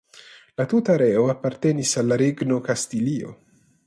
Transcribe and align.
La 0.61 0.65
tuta 0.71 0.93
areo 0.97 1.25
apartenis 1.33 1.91
al 2.03 2.09
la 2.13 2.17
Regno 2.23 2.57
Kastilio. 2.71 3.35